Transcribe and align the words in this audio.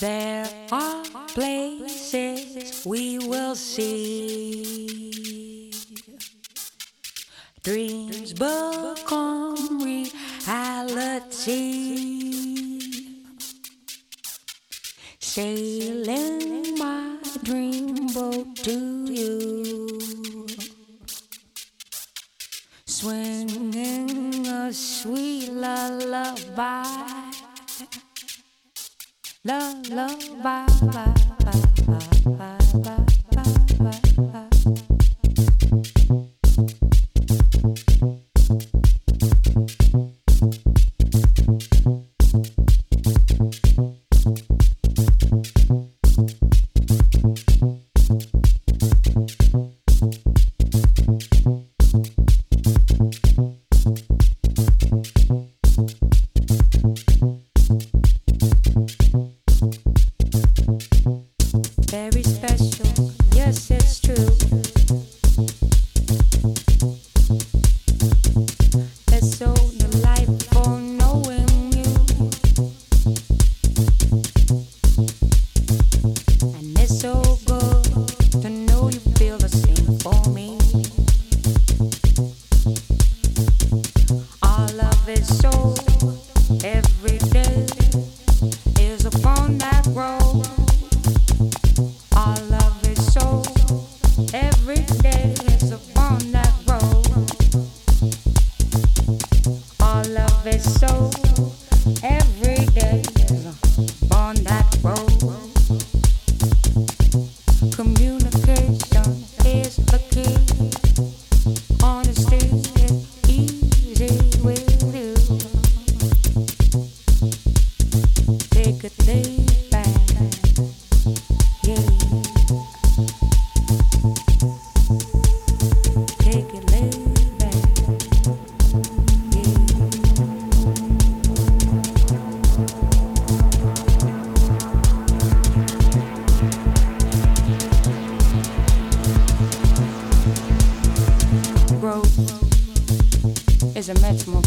There 0.00 0.48
are 0.72 1.04
places 1.28 2.86
we 2.86 3.18
will 3.18 3.54
see. 3.54 4.10
Dreams 7.62 8.32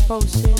a 0.09 0.52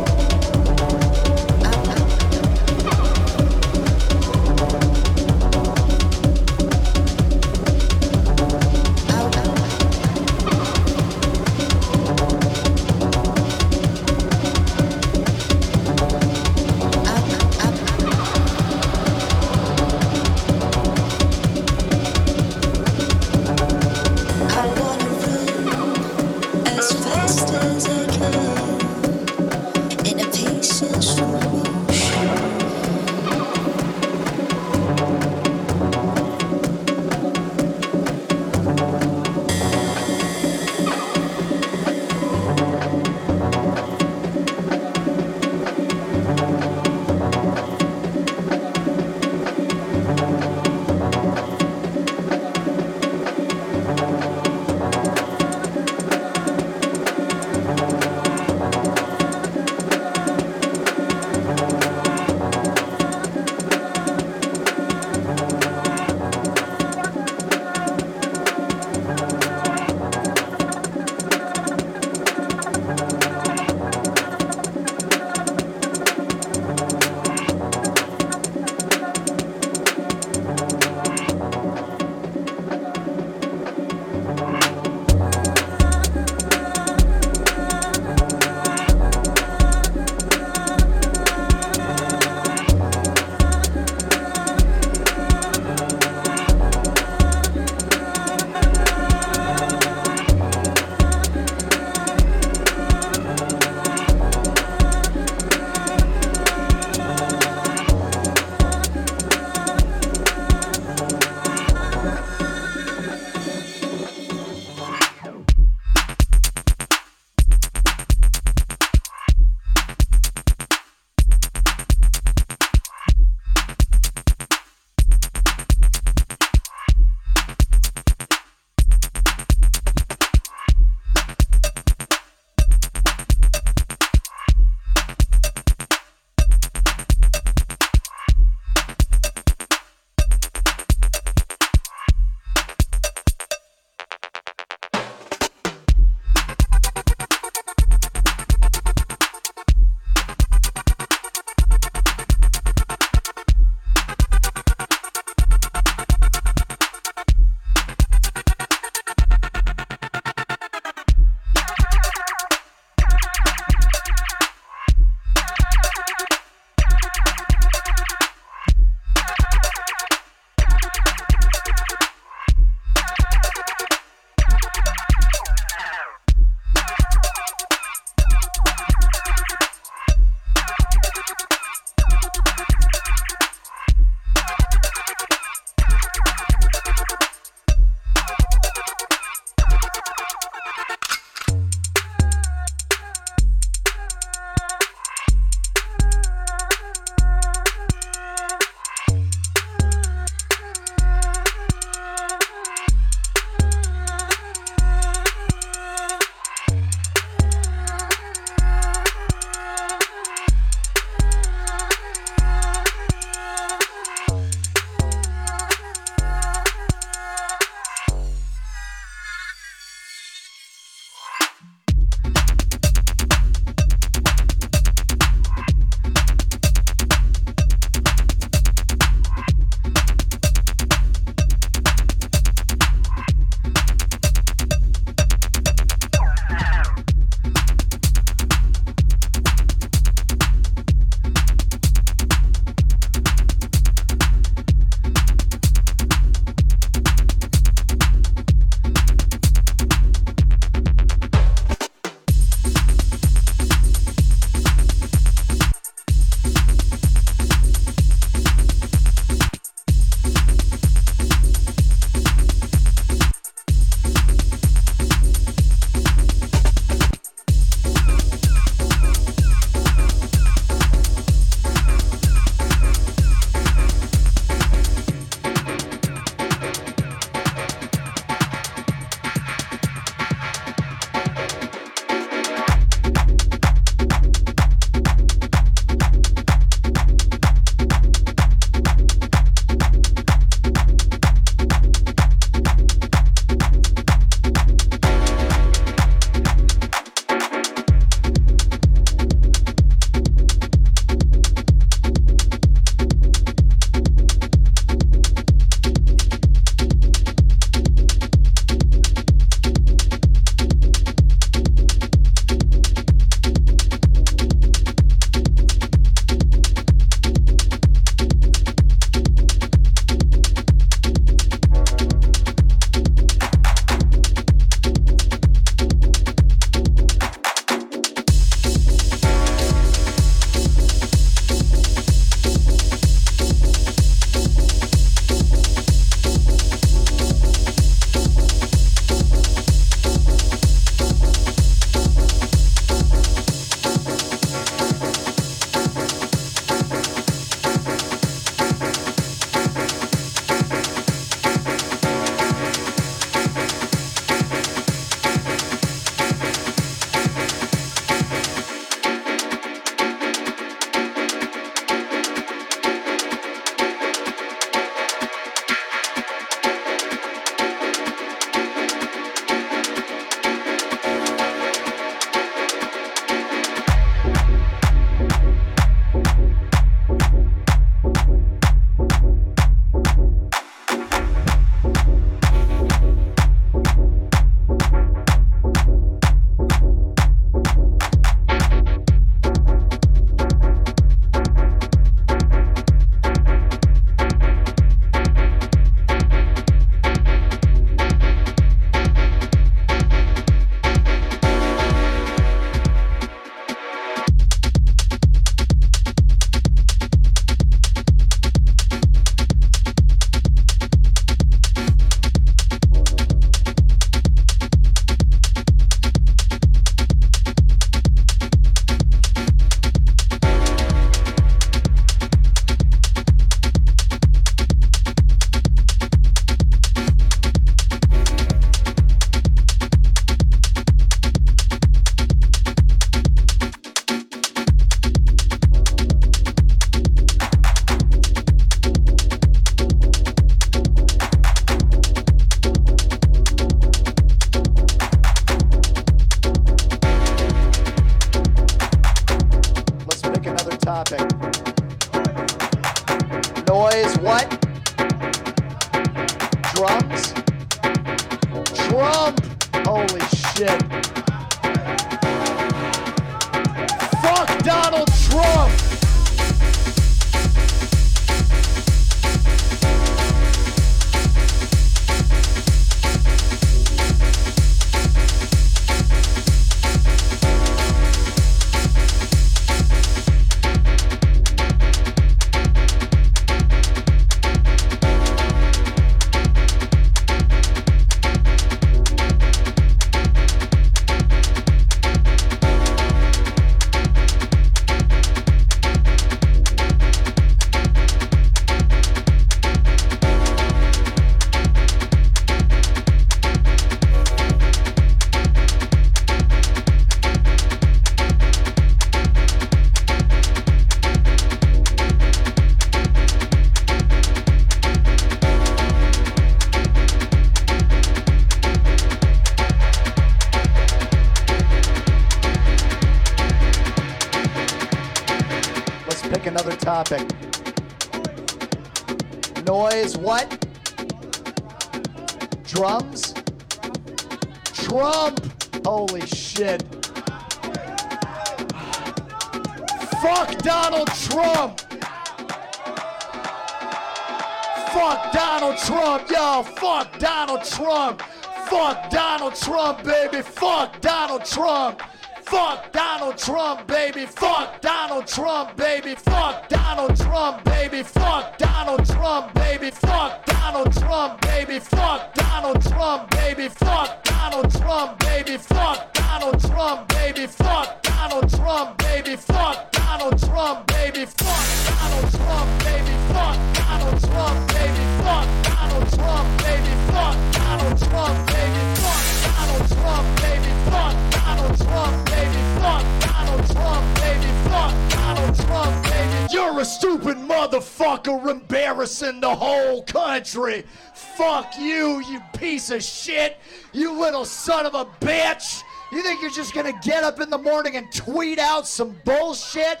morning 597.78 597.94
and 597.94 598.12
tweet 598.12 598.58
out 598.58 598.88
some 598.88 599.16
bullshit? 599.24 600.00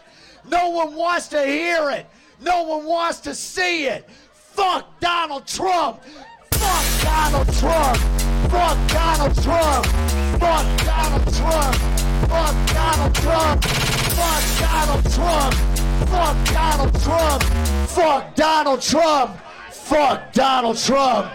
No 0.50 0.70
one 0.70 0.96
wants 0.96 1.28
to 1.28 1.40
hear 1.46 1.90
it. 1.90 2.06
No 2.40 2.64
one 2.64 2.84
wants 2.84 3.20
to 3.20 3.36
see 3.36 3.86
it. 3.86 4.10
Fuck 4.32 4.98
Donald 4.98 5.46
Trump. 5.46 6.02
Fuck 6.50 7.02
Donald 7.04 7.46
Trump. 7.54 7.96
Fuck 8.50 8.88
Donald 8.88 9.42
Trump. 9.44 9.86
Fuck 10.40 10.66
Donald 10.86 11.34
Trump. 11.36 11.76
Fuck 12.26 12.56
Donald 12.74 13.14
Trump. 13.14 13.62
Fuck 13.62 14.44
Donald 14.58 15.12
Trump. 15.12 15.54
Fuck 16.10 16.46
Donald 16.48 17.00
Trump. 17.00 17.42
Fuck 17.90 18.34
Donald 18.34 18.82
Trump. 18.82 19.36
Fuck 19.70 20.32
Donald 20.32 20.78
Trump. 20.78 21.30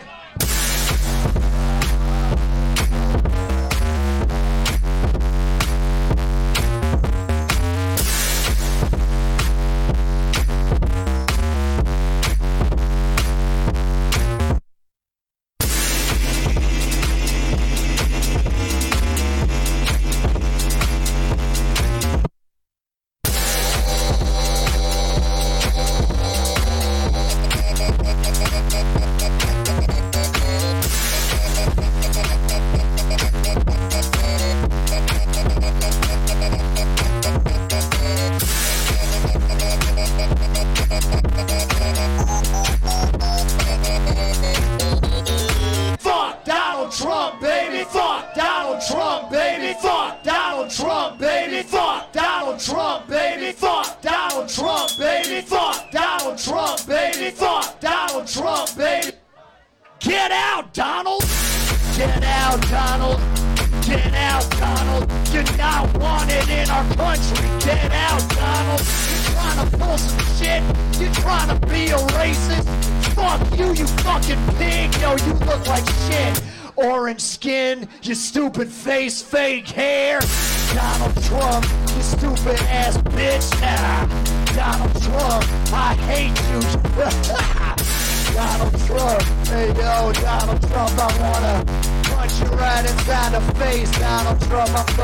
Fuck 94.65 94.95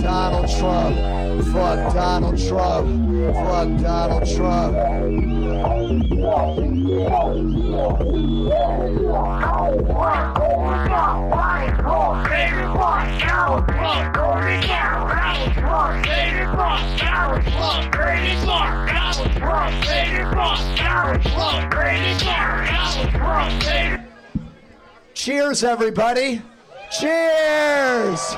Donald 0.00 0.48
Trump. 0.48 0.96
Fuck 1.52 1.92
Donald 1.92 2.38
Trump. 2.38 2.86
Fuck 3.34 3.68
Donald 3.82 4.26
Trump. 4.36 4.76
Cheers, 25.18 25.64
everybody. 25.64 26.40
Cheers. 26.92 28.36